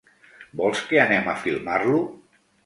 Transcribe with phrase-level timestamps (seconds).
[0.61, 2.01] Vols que anem a filmar-lo?